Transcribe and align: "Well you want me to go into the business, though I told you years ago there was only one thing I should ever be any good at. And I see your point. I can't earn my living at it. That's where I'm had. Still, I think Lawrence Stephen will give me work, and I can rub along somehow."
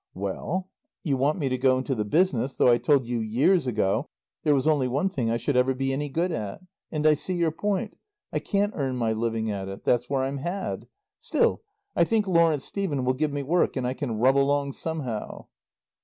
"Well 0.15 0.67
you 1.03 1.15
want 1.15 1.37
me 1.37 1.47
to 1.47 1.59
go 1.59 1.77
into 1.77 1.93
the 1.93 2.03
business, 2.05 2.55
though 2.55 2.71
I 2.71 2.79
told 2.79 3.05
you 3.05 3.19
years 3.19 3.67
ago 3.67 4.09
there 4.41 4.55
was 4.55 4.65
only 4.67 4.87
one 4.87 5.09
thing 5.09 5.29
I 5.29 5.37
should 5.37 5.55
ever 5.55 5.75
be 5.75 5.93
any 5.93 6.09
good 6.09 6.31
at. 6.31 6.61
And 6.91 7.05
I 7.05 7.13
see 7.13 7.35
your 7.35 7.51
point. 7.51 7.95
I 8.33 8.39
can't 8.39 8.73
earn 8.75 8.95
my 8.97 9.13
living 9.13 9.51
at 9.51 9.67
it. 9.69 9.83
That's 9.83 10.09
where 10.09 10.23
I'm 10.23 10.37
had. 10.37 10.87
Still, 11.19 11.61
I 11.95 12.03
think 12.03 12.25
Lawrence 12.25 12.63
Stephen 12.65 13.05
will 13.05 13.13
give 13.13 13.31
me 13.31 13.43
work, 13.43 13.75
and 13.77 13.85
I 13.85 13.93
can 13.93 14.17
rub 14.17 14.35
along 14.37 14.73
somehow." 14.73 15.45